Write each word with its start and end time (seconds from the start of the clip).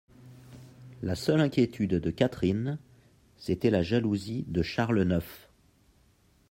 La 1.03 1.13
seule 1.13 1.41
inquiétude 1.41 1.91
de 1.91 2.09
Catherine, 2.09 2.79
c'était 3.37 3.69
la 3.69 3.83
jalousie 3.83 4.45
de 4.47 4.63
Charles 4.63 5.03
neuf. 5.03 5.47